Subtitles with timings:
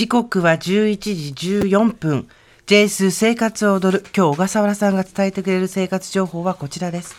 [0.00, 2.26] 時刻は11時14分。
[2.64, 4.04] JS 生活を踊る。
[4.16, 7.14] 今日小笠原さんが伝えてくれる生活情報はこちらです。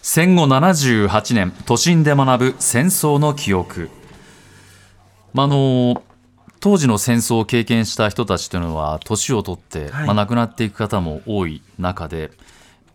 [0.00, 3.90] 戦後78年、都心で学ぶ戦争の記憶。
[5.34, 6.02] まあ、あの
[6.60, 12.30] 当時の戦争を経験した人たちというのは年を取って、はいまあ、亡くなっていく方も多い中で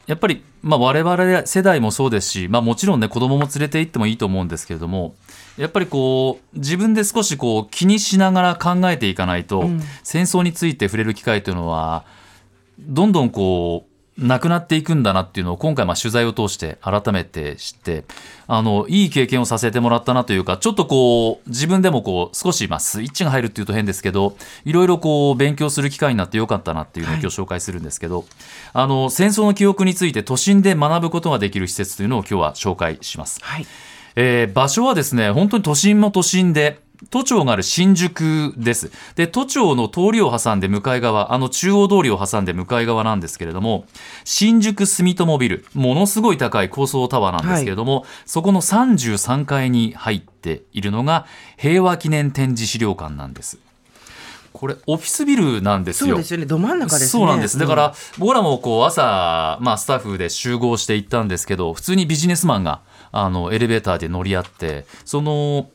[0.07, 5.13] やっぱり、まあ、我々世代もそうですし、まあ、もちろんね子供も連れて行ってもいいと思うんですけれども
[5.59, 12.03] やっぱりこう自分で少しこう気にしながら考えていかないと、うん戦争について触れる機会というのは
[12.79, 13.85] どんどんこ
[14.17, 18.05] うなくなっていくんだなっていうのを今回まあ取材を通して改めて知って
[18.47, 28.25] あのいい経験をさせてもらったなというかちょっとこう自分でもこう少しまあスイッチが入るっていうと変ですけどいろいろこう勉強する機会になってよかったなっていうのをはい今日紹介するんですけど、
[28.73, 33.39] あの戦争の記憶について都心で学ぶことができる施設というのを今日は紹介します。
[33.43, 33.65] はい。
[34.21, 38.91] えー場所はですね、本当に都心も都心で、都庁がある新宿です。
[39.15, 43.85] で、都庁の通りを挟んで向かい側、あの中央通りを挟んで向かい側なんですけれども、
[44.25, 51.25] 新宿住友ビル、ものすごい高い高層タワーなんですけれども、そこの33階に入っているのが
[51.55, 53.57] 平和記念展示資料館なんです。
[54.53, 56.09] これ、オフィスビルなんですよ。
[56.09, 56.45] そうですよね。
[56.45, 57.07] ど真ん中ですね。
[57.07, 57.57] そうなんです。
[57.57, 65.69] だから、僕らもこう朝、まあ、スタッフで集合して行ったんですけど、普通にビジネスマンがあのエレベーターで乗り合って、その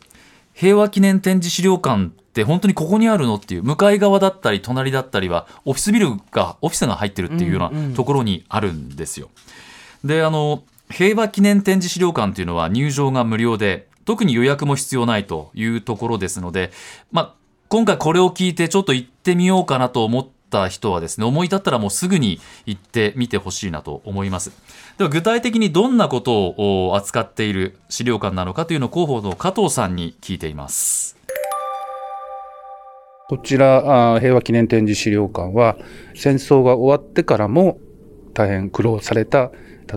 [0.55, 9.31] 平和記念展示資料館って本当にここにあるのっていう、向かい側だったり、隣だったりは、オフィスビルが、オフィスが入ってるっていうよううんうなんところにあるんですよ。
[10.05, 16.73] で、あの、平和記念展示資料館というのは入場が無料で、特に予約も必要ないというところですので、
[17.11, 17.35] まあ、
[17.69, 24.53] 今回これを聞いてちょっと行ってみようかなと思った人はですね、思い立ったらもうすぐに行ってみてほしいなと思います。
[24.99, 31.17] では具体的にどんなことを扱っている資料館なのかというのを広報の加藤さんに聞いています。
[33.27, 35.77] こちら、平和記念展示資料館は、
[36.15, 37.79] 戦争が終わってからも
[38.35, 39.53] 大変苦労された、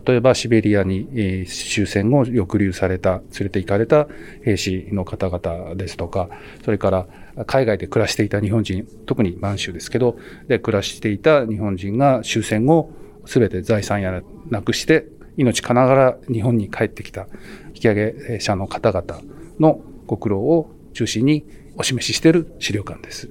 [0.06, 4.08] 例えばシベリアに、終戦後抑留された、連れて行かれた
[4.44, 6.30] 兵士の方々ですとか、
[6.64, 7.08] それから
[7.46, 12.92] 海外で暮らしていた日本人、特に満州ですけど、で暮らしていた日本人が終戦後、
[13.26, 15.06] すべて財産やなくして、
[15.38, 17.28] 命かながら日本に帰ってきた
[17.68, 19.22] 引き上げ者の方々
[19.60, 21.46] のご苦労を中心に
[21.76, 23.30] お示ししている資料館です。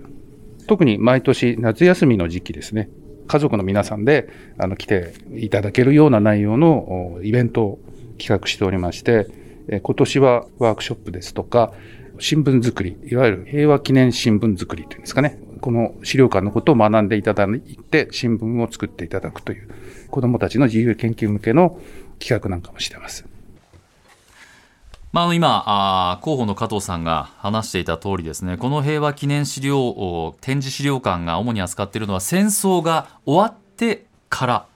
[0.69, 2.89] 特に毎年夏休みの時期ですね、
[3.26, 4.28] 家族の皆さんで
[4.59, 7.78] あの来ていただけるような内容のイベントを
[8.19, 9.26] 企画しておりまして、
[9.82, 11.72] 今年はワークショップですとか、
[12.19, 19.69] 新聞作り、いわゆる平和記念新聞作りというんですかね、この資料館のことを学んでいただいて、新聞を作っていただくという、
[20.10, 21.78] 子どもたちの自由研究向けの
[22.19, 23.26] 企画なんかもしてます。
[25.16, 34.66] まあ、あの今あー広報の加藤さんが話していた通りですねこの平和記念資料お展示資料館が主に扱っているのは戦争が終わってから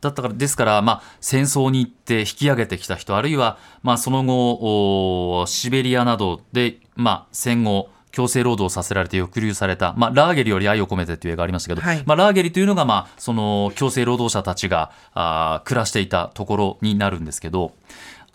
[0.00, 12.02] だったからですから、まあ、戦争に行って引き上げてきた人あるいは、まあ、その後おシベリアなどで、まあ、戦後強制労働させられて抑留された、まあ、ラーゲリより愛を込めてという映画がありましたけど、はい。
[12.06, 17.72] まあ、ラーゲリというのが、まあ、その強制労働者たちがあー暮らしていたところになるんですけど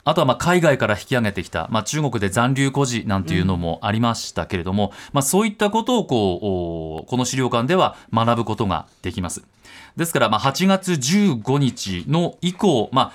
[0.04, 9.44] あとはまあ海外から引き上げてきた、まあ、中国で残留孤児なんていうのもありましたけれども、まあ、そういったことをこうおこの資料館では学ぶことができます。
[9.96, 13.12] ですからまあ8月15日の以降、まあ、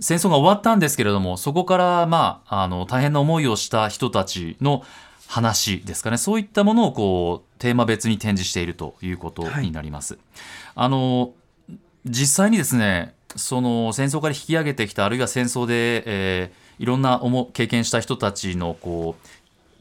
[0.00, 4.82] 戦争が終わったんですけれどもそこからまああの大変な思いをした人たちの
[5.28, 10.18] 話ですかねそういったものをこうテーマ別に展示しているということになります。
[10.74, 11.32] あの
[12.04, 19.28] 実際にですねその戦争から引き上げてきたあるいは戦争で、えーいろんな思経験した人たちのこう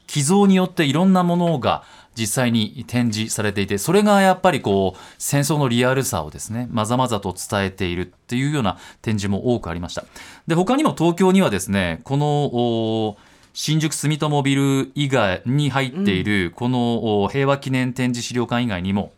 [0.06, 1.84] 寄贈によっていろんなものが
[2.14, 10.04] 実際に展示されていてそれがやっぱりこう戦争のリアルさをですねまざまざと伝えているっていうような展示も多くありました。
[10.46, 13.18] で他にも東京にはですねこの
[13.54, 19.14] 新宿住友ビル以外に入っているこの平和記念展示資料館以外にも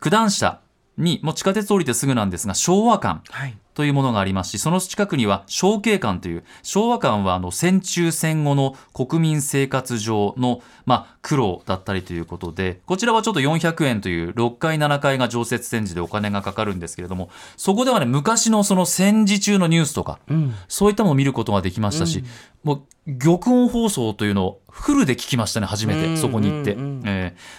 [0.00, 0.60] 九段下
[0.98, 3.56] にもう地下鉄降りてすぐなんですが昭和館はい。
[3.78, 20.54] というものがありますし、その近くには昭慶館という、昭和館はあの戦中戦後の国民生活上の、まあ、苦労だったりということで、こちらはちょっと400円という6階7階が常設展示でお金がかかるんですけれども、そこではね、昔のその戦時中のニュースとか、うん。
[20.66, 22.24] そういったものを見ることができましたし、
[22.64, 26.76] もう玉音放送というのをフルで聞きましたね、初めて、うんそこに行って。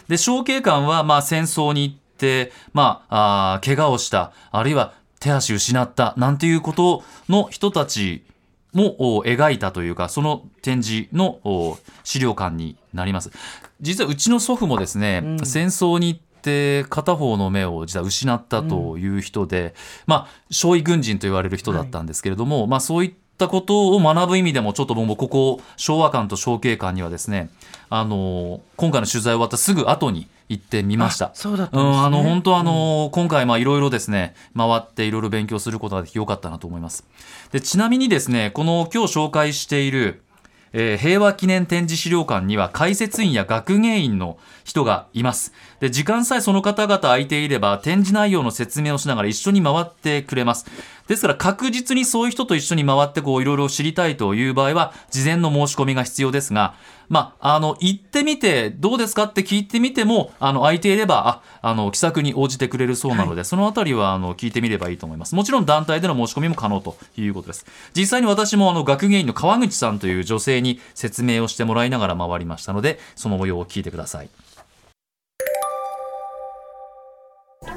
[0.09, 2.08] で、小慶館はまあ戦争に行って、
[2.73, 8.23] まあ、あー怪我をした、あるいは手足失った、なんていうことの人たち
[8.73, 13.31] もお描いたというか、その展示のお資料館になります。
[13.81, 19.73] 実はうちの祖父もですね、うん戦争に行って片方の目を実は失ったという人で、
[20.07, 27.49] まあ、少尉軍人と言われる人だったんですけれども、まあそういったことを学ぶ意味でも、ちょっと僕もここ、昭和館と昭慶館にはですね、
[27.89, 31.31] あの、今回の取材終わったすぐ後に行ってみましたあ。
[31.35, 32.05] そうだったうんん、ですね。
[32.07, 37.05] あの本当あの、今回まあいろいろですね回っていろいろ勉強することができてよかったなと思います。
[37.51, 40.23] でちなみにですねこの今日紹介している、
[40.73, 45.53] えー平和記念展示資料館には解説員や学芸員の人がいます。
[45.79, 50.65] で時間さえその方々空いていれば展示内容の説明をしながら一緒に回ってくれます。
[51.09, 56.75] ですから確実にそういう人と一緒に回ってこういろいろ知りたいという場合は事前の申し込みが必要ですが、
[57.09, 65.33] まあ、あの、行ってみてどうですかって聞いてみても、あの、空いていれば、あ、あの、気さくに応じてくれるそうなので、そのあたりは、あの、聞いてみればいいと思います。
[65.33, 67.65] もちろん団体での申し込みも可能ということです。
[67.95, 74.29] 実際に私も、あの、学芸員の川口さんという女性に説明をしてもらいながら回りましたので、その模様を聞いてください。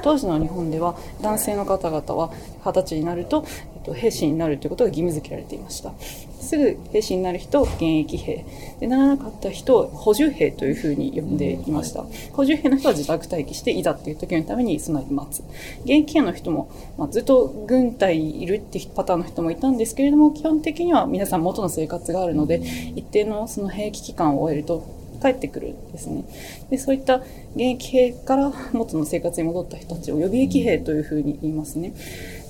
[0.03, 2.31] 当時の日本では男性の方々は
[2.63, 3.45] 二十歳になると、
[3.75, 5.93] えっと、兵士になるということが義務付けられていました。
[5.99, 8.45] すぐ兵士になる人を現役兵。
[8.81, 12.05] でならなかった人を補充兵というふうに呼んでいました。
[12.33, 15.39] 補充兵の人は自宅待機していざっていう時のために備えて待つ。
[15.85, 22.61] 現役兵の人も、まあ、ずっと軍隊にいるってパターンの人もいたんですけれども基本的には皆さん元の生活があるので
[22.95, 26.25] 一定のその兵役期間を終えると帰ってくるんですね。
[26.69, 27.17] で、そういった
[27.55, 31.93] 現役兵から元の生活に戻った人たちを予備役兵というふうに言いますね。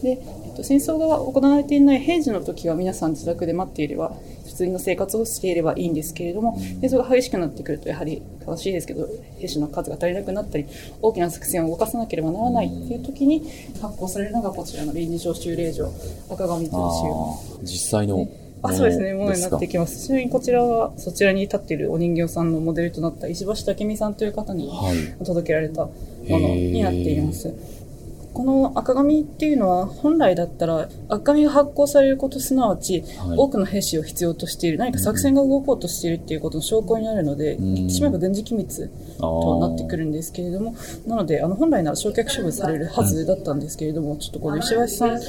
[0.01, 0.09] で、
[0.45, 4.15] えっと、戦争が行われていない平時の時は皆さん自宅で待っていれば、
[4.45, 9.07] 普通の生活をしていればいいんですけれども、戦争が激しくなってくると、やはり悲しいですけど、
[9.39, 10.65] 兵士の数が足りなくなったり、
[11.01, 13.43] 大きな作戦を動かさなければならないっていう時に
[13.81, 15.91] 発行されるのがこちらの臨時招集令状、
[16.29, 18.27] 赤紙という資料実際の
[18.63, 20.05] あ、そうですね、ものになってきます。
[20.05, 25.91] ちなみにこちらは、そちらに立っているお人形さんのモデルとなった石橋武美さんという方にはい届けられたも
[26.29, 27.53] のになっています。
[28.33, 33.37] この赤紙っていうのは本来だったら赤紙が発行されることすなわち、はい。
[33.37, 38.89] 多くの兵士を必要としている何か作戦が動こうとしているっていうことの証拠になるので、ん言ってしまえば軍事機密
[39.19, 40.75] となってくるんですけれども
[41.05, 45.19] なのであの本来なら焼却処分されるはずだったんですけれども、ちょっとこの石橋さん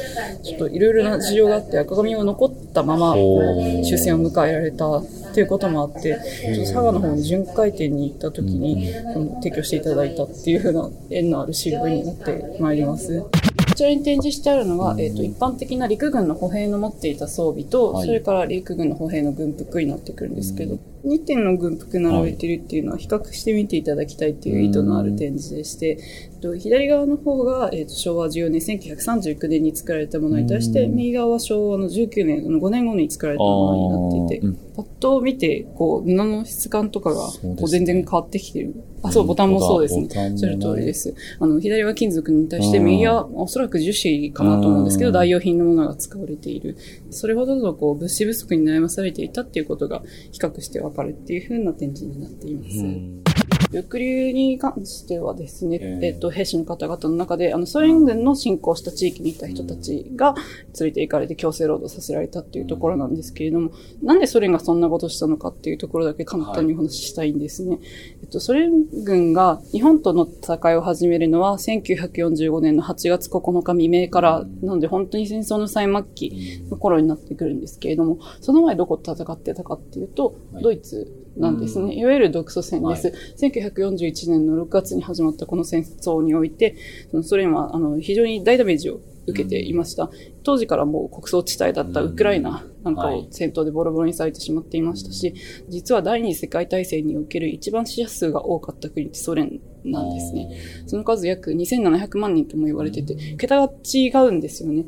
[0.43, 4.87] ちょっといろいろな事情があって赤紙を残ったまま終戦を迎えられた
[5.35, 13.21] っていうこともあって、ちょっと佐賀の方に巡回展に行った時に、その提供していただいたっていう風な縁のある資料になってまいります。
[13.21, 13.29] こ
[13.75, 18.07] ちらに展示してあるのが、えっ、と、一般的な陸軍の歩兵の持っていた装備と、はい。
[18.07, 25.99] それから陸軍の歩兵の軍服になってくるんですけど、2点の軍服並べてるっていうのは比較してみていただきたいっていう意図のある展示でして、
[26.45, 38.75] と左側の方が、えっと昭和14年、1939年に作られたものに対して、右側は昭和の19年、5年後に作られたものになっていて、パッと見て、こう、布の質感とかが、こう全然変わってきてる。
[39.03, 40.03] あ、そう、ボタンもそうですね。
[40.03, 40.31] ボタンも。
[40.31, 40.39] ね。
[40.39, 41.15] それ通りです。
[41.39, 45.15] あの、左は金属に対して、右はおそらく樹脂かなと思うんですけど、うん。
[45.15, 46.77] 代用品のものが使われている。
[47.11, 50.03] それほどの、こう、物資不足に悩まされていたっていうことが、
[50.33, 53.34] 比較してわかるっていう風な展示になっています。
[53.75, 56.07] 抑留に関してはですね、ええ。
[56.07, 60.35] えっと、兵士の方々の中で、あの、ソ連軍の侵攻した地域にいた人たちが
[60.81, 63.71] 連れて行かれて強制労働させられたっていうところなんですけれども、
[64.03, 67.79] なんでソ連がそんなことをしたのかっていうところだけ簡単にお話ししたいんですね。
[68.23, 80.63] えっと、ソ連軍が日本との戦いを始めるのは1945年の8月9日未明から、なので本当に戦争の最末期の頃になってくるんですけれども、その前どこと戦ってたかっていうと、はい。
[80.63, 81.95] ドイツなんですね。
[81.95, 83.13] いわゆる独ソ戦です。
[83.39, 86.77] 1941年の6月に始まったこの戦争において、
[87.11, 90.11] そのソ連はあの非常に大ダメージを受けていました。
[90.45, 93.19] 当時からもう国葬地帯だったウクライナなんかはい。
[93.21, 95.35] を戦闘でボロボロにされてしまっていましたし、
[95.69, 100.61] 実は第二次世界大戦における一番死者数が多かった国ってソ連なんですね。
[100.87, 104.85] その数約2700万人とも言われてて、桁が違うんですよね。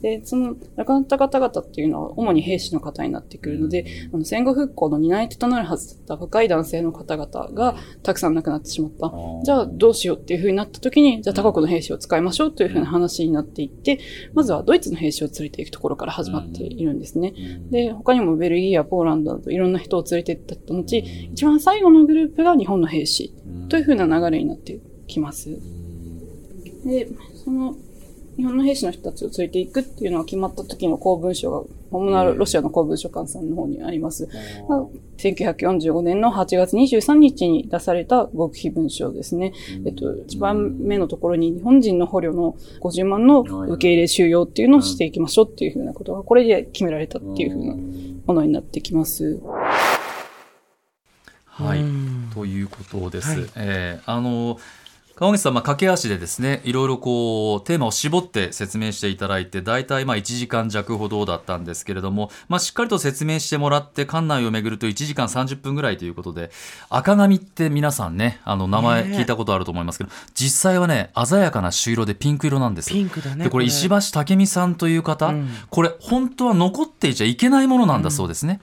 [0.00, 9.06] で、その亡くなった方々っていうのは主に兵士の方になってくるので、あの戦後復興の担い手となるはずだった若い男性の方々がたくさん亡くなってしまった。
[9.06, 9.44] ー。
[9.44, 13.98] じゃあどうしようっていう風になった時に、じゃあ他国の兵士を使いましょうという風な話になっていって、
[14.34, 17.34] まずはドイツの兵士を連れていくところから始まっているんですね。
[17.70, 20.96] で、他にもベルギーやポーランドなどいろんな人を連れて行った後、
[21.32, 23.34] 一番最後のグループが日本の兵士
[23.68, 25.50] という風な流れになってきます。
[26.84, 27.08] で、
[27.44, 27.74] その
[28.36, 34.28] 日本の兵士の人たちを連れていくっていうのが決まった時の公文書が本物はロシアの公文書館さんの方にあります。
[34.68, 34.86] まあ
[35.18, 39.52] 1945年の8月23日に出された極秘文書ですね。
[39.84, 47.74] えっと、一番目のところに日本人の捕虜の50万の受け入れ収容っていうのをしていきましょうっていうふうなことが、これで決められたっていうふうな
[48.26, 49.40] ものになってきます。
[51.44, 53.28] はいうん、ということです。
[53.28, 54.58] はいえーあの
[55.20, 66.50] 川口さん、まあ、駆け足でですねいろいろこうテーマを絞って説明していただいて大体まあ1時間弱ほどだったんですけれども、まあ、しっかりと説明してもらって館内を巡ると1時間30分ぐらいということで
[66.88, 72.94] 赤髪って皆さんねあの名前聞いたことあると思いますけど、実際はね鮮やかな朱色でピンク色なんですよ。
[72.94, 75.50] ピンクだねでこれ石橋武美さんという方、うん。
[75.68, 78.62] これ本当は残っていちゃいけないものなんだそうですね。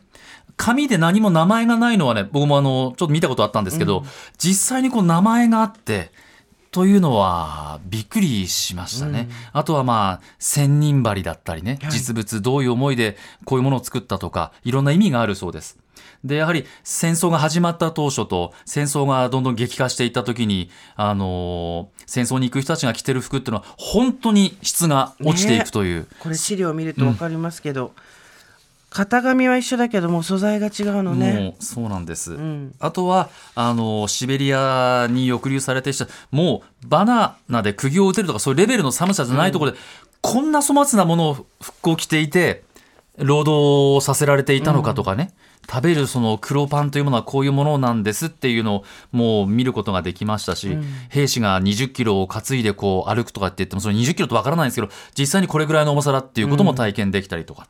[0.56, 4.04] 紙で何も名前がないのはね僕もあのちょっと見たことあったんですけど、
[4.40, 6.12] 実際にこう名前があって
[6.72, 11.92] というのはびっくりしましたね、あとはまあ千人針だったりね、はい。
[11.92, 15.78] 実物どういう思いでこういうものを作ったとかいろんな意味があるそうです。
[16.24, 27.92] でやはり戦争が始まった当初と戦争がどんどん激化していった時に、あのー戦争に行く人たちが着てる服っていうのは本当に質が落ちていくという、これ資料を見ると分かりますけど、
[28.89, 31.34] 型紙は一緒だけども素材が違うのね。
[31.34, 32.75] もうそうなんです、ん。
[32.79, 39.77] あとはあのシベリアに抑留されてる人もうバナナで釘を打てるとかそういうレベルの寒さじゃないところで、
[40.22, 42.63] こんな粗末なものを服を着ていて
[43.17, 45.32] 労働させられていたのかとかね、
[45.70, 50.78] 食べるその黒パンというものはこういうものなんですっていうのをもう見ることができましたし、
[51.10, 57.68] 兵士が20キロを担いでこう歩くとかって言ってもその20キロとわからないんですけど実際にこれぐらいの重さだっていうことも体験できたりとか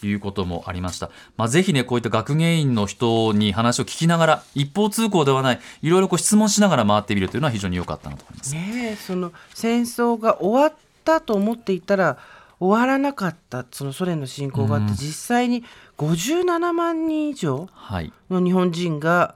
[0.00, 8.54] ということもありました、まあ、ぜひねこういった学芸員の人に話を聞きながら一方通行ではないいろいろこう質問しながら回ってみるというのは非常に良かったなと思います。
[8.54, 10.74] ねえその戦争が終わっ
[11.04, 12.18] たと思っていたら
[12.60, 14.96] 終わらなかったそのソ連の侵攻があって、うん。
[14.96, 15.64] 実際に
[15.98, 18.12] 57万人以上はい。
[18.30, 19.34] の日本人が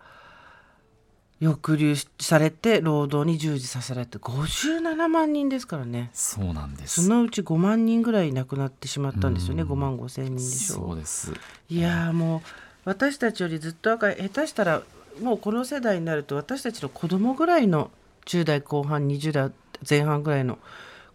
[1.41, 6.11] 抑留されて労働に従事させられて57万人ですからね。
[6.13, 7.03] そうなんです。
[7.03, 9.73] そのうち5万人ぐらい亡くなってしまったんですよね、うん。
[9.73, 11.33] 5万5千人でしょそうです。
[11.69, 12.41] いやーもう
[12.85, 14.83] 私たちよりずっと若い下手したら
[15.21, 17.91] もうこの世代になると私たちの子供ぐらいの
[18.27, 19.51] 10代後半20代
[19.89, 20.59] 前半ぐらいの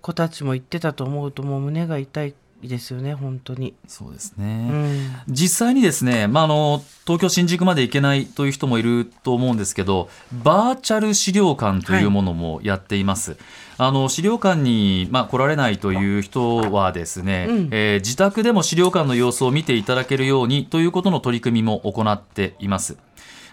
[0.01, 3.75] 子たちも言ってたと思うともう胸が痛いですよね本当に。
[3.87, 5.21] そうですうね、ん。
[5.27, 10.09] 実際にですね、まあ、あの東京新宿まで行けないという人もいると思うんですけど
[10.43, 13.37] バーチャル資料館というものもやっています、
[13.77, 17.69] あの資料館に、まあ、来られないという人はですね、うん。
[17.71, 22.97] えー自宅でも資料館の様子を見ていただけるようにということの取り組みも行っています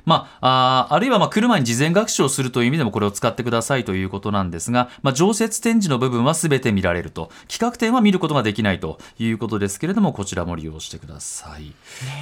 [0.05, 11.73] まあ、あるいはまあ来る前に事前学習をするという意味でもこれを使ってくださいということなんですが、まあ、常設展示の部分は全て見られると企画展は見ることができないということですけれどもこちらも利用してください。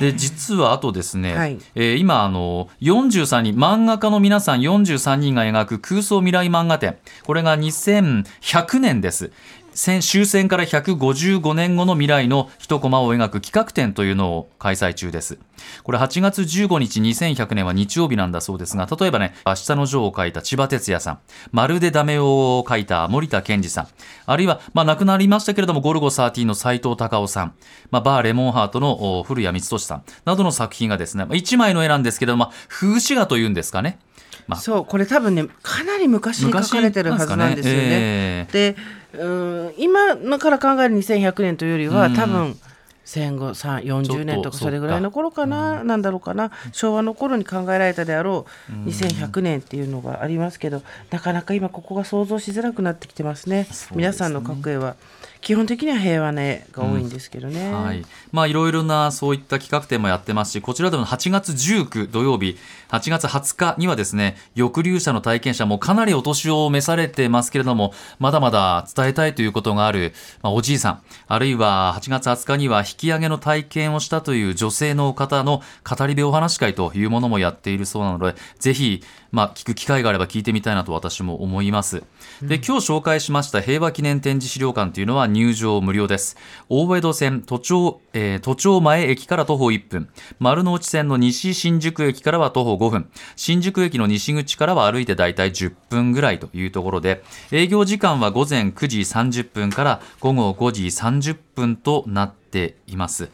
[0.00, 9.30] で実はあとですね、はいえー今あの43人漫画家の皆さん43人が描く空想未来漫画展これが2100年です。
[9.74, 15.38] 戦終戦から155年後の未来の一コマを描く企画展というのを開催中です。
[15.82, 21.18] これ8月15日2100年は日曜日なんだそうですが、例えばね、明日のジョーを書いた千葉哲也さん、
[21.52, 23.88] まるでダメを書いた森田健二さん、
[24.26, 27.54] あるいは、まあ亡くなりましたけれども、ゴルゴ13の斎藤隆夫さん、
[27.90, 33.98] まあバーレモンハートの古谷光俊さん、などの作品がですね、1枚の絵なんですけれども、風刺画というんですかね。
[34.46, 34.60] まあ。
[34.60, 37.82] そうこれ多分ねかなり昔に書かれてるはずなんですよね。
[37.82, 38.76] えーで
[39.14, 42.14] うん今のから考える2100年というよりは、うん。
[42.14, 42.58] 多分
[43.04, 46.50] 戦後さ40年とかそれぐらいの頃かな、なんだろうかな。
[46.72, 53.64] 昭和の頃に考えられたであろう2100年っていうのがありますけどなかなか今ここが想像しづらくなってきてますね。
[53.64, 53.96] すね。
[53.96, 54.96] 皆さんの描く絵は
[55.42, 62.56] 基本的には平和な絵が多いんですけどね、はい、まあいろいろなそういった企画展もやってますし、こちらでも8月19土曜日、
[62.90, 82.04] 8月20日にはですね、抑留者の体験者もかなりお年を召されてますけれども、まだまだ伝えたいということがある、まあ、おじいさん、あるいは8月20日には引き上げの体験をしたという女性の方の語り部お話会というものもやっているそうなので、ぜひ、まあ、聞く機会があれば聞いてみたいなと私も思います。
[82.42, 86.36] で、今日紹介しました平和記念展示資料館というのは入場無料です。
[86.68, 90.08] 大江戸線都庁、えー都庁前駅から徒歩1分、
[90.38, 103.30] 丸の内線の西新宿駅からは徒歩5分、新宿駅の西口からは歩いてだいたい10分ぐらいというところで、営業時間は午前9時30分から午後5時30分となっています。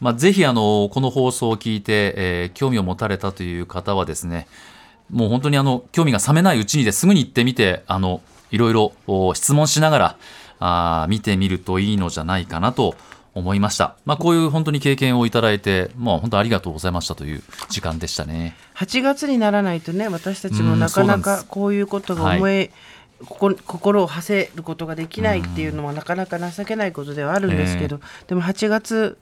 [0.00, 4.48] まあ、ぜひあのこの放送を聞いて、えー興味を持たれたという方はですね
[5.10, 8.20] もう本当にあの興味が冷めないうちにですぐに行ってみてあの
[8.50, 8.92] いろいろ
[9.34, 10.16] 質問しながら
[10.62, 12.94] あー見てみるといいのじゃないかなと
[13.34, 13.96] 思いました。
[14.04, 18.54] まあ、こういう本当に経験をいただいて、もう本当ありがとうございましたという時間でしたね。
[18.76, 22.70] 8月にならないとね私たちもうんなかなかこういうことが思い、
[23.26, 29.18] ここ心を馳せることができないっていうのはなかなか情けないことではあるんですけど、でも8月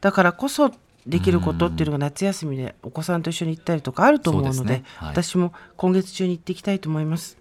[0.00, 0.72] だからこそ
[1.06, 7.38] できることっていうのが夏休みでお子さんと一緒に行ったりとかあると思うのでねはい私も今月中に行っていきたいと思います。